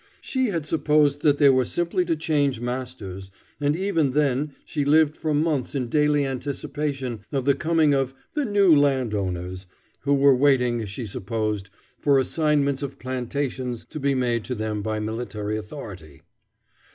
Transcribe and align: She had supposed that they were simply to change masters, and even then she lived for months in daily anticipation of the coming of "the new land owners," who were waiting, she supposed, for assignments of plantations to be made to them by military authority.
She 0.19 0.47
had 0.47 0.65
supposed 0.65 1.21
that 1.21 1.37
they 1.37 1.49
were 1.49 1.63
simply 1.63 2.05
to 2.05 2.15
change 2.15 2.59
masters, 2.59 3.29
and 3.59 3.75
even 3.75 4.13
then 4.13 4.55
she 4.65 4.83
lived 4.83 5.15
for 5.15 5.31
months 5.31 5.75
in 5.75 5.89
daily 5.89 6.25
anticipation 6.25 7.19
of 7.31 7.45
the 7.45 7.53
coming 7.53 7.93
of 7.93 8.15
"the 8.33 8.43
new 8.43 8.75
land 8.75 9.13
owners," 9.13 9.67
who 9.99 10.15
were 10.15 10.35
waiting, 10.35 10.83
she 10.87 11.05
supposed, 11.05 11.69
for 11.99 12.17
assignments 12.17 12.81
of 12.81 12.97
plantations 12.97 13.85
to 13.91 13.99
be 13.99 14.15
made 14.15 14.43
to 14.45 14.55
them 14.55 14.81
by 14.81 14.99
military 14.99 15.55
authority. 15.55 16.23